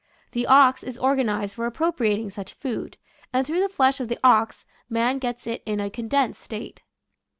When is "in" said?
5.63-5.79